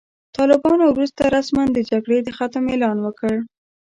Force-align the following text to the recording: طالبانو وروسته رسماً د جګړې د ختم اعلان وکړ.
طالبانو 0.37 0.83
وروسته 0.89 1.21
رسماً 1.35 1.63
د 1.75 1.79
جګړې 1.91 2.19
د 2.23 2.29
ختم 2.37 2.63
اعلان 2.73 2.97
وکړ. 3.01 3.35